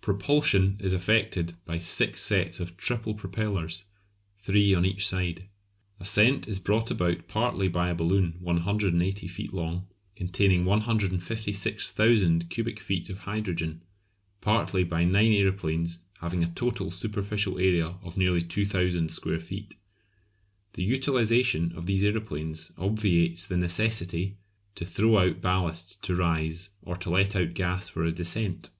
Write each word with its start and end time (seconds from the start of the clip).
Propulsion 0.00 0.78
is 0.80 0.94
effected 0.94 1.56
by 1.66 1.76
six 1.76 2.22
sets 2.22 2.58
of 2.58 2.74
triple 2.78 3.12
propellers, 3.12 3.84
three 4.38 4.74
on 4.74 4.86
each 4.86 5.06
side. 5.06 5.44
Ascent 6.00 6.48
is 6.48 6.58
brought 6.58 6.90
about 6.90 7.28
partly 7.28 7.68
by 7.68 7.90
a 7.90 7.94
balloon 7.94 8.38
180 8.40 9.28
feet 9.28 9.52
long, 9.52 9.86
containing 10.16 10.64
156,000 10.64 12.48
cubic 12.48 12.80
feet 12.80 13.10
of 13.10 13.18
hydrogen, 13.28 13.82
partly 14.40 14.84
by 14.84 15.04
nine 15.04 15.32
aeroplanes 15.32 15.98
having 16.22 16.42
a 16.42 16.48
total 16.52 16.90
superficial 16.90 17.58
area 17.58 17.96
of 18.02 18.16
nearly 18.16 18.40
2000 18.40 19.10
square 19.10 19.38
feet. 19.38 19.76
The 20.72 20.82
utilisation 20.82 21.72
of 21.76 21.84
these 21.84 22.04
aeroplanes 22.04 22.72
obviates 22.78 23.46
the 23.46 23.58
necessity 23.58 24.38
to 24.76 24.86
throw 24.86 25.18
out 25.18 25.42
ballast 25.42 26.02
to 26.04 26.16
rise, 26.16 26.70
or 26.80 26.96
to 26.96 27.10
let 27.10 27.36
out 27.36 27.52
gas 27.52 27.90
for 27.90 28.02
a 28.06 28.12
descent. 28.12 28.70